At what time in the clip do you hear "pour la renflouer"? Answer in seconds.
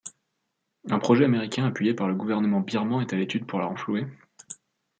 3.45-4.07